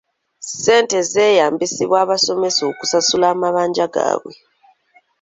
[0.41, 4.33] Ssente zeeyambisibwa abasomesa okusasula amabanja gaabwe.